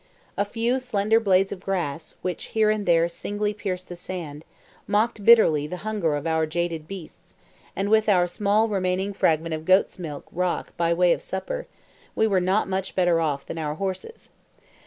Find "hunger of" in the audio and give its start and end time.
5.85-6.25